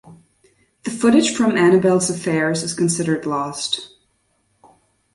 The 0.81 0.89
footage 0.89 1.31
from 1.35 1.55
"Annabelle's 1.55 2.09
Affairs" 2.09 2.63
is 2.63 2.73
considered 2.73 3.27
lost. 3.27 3.93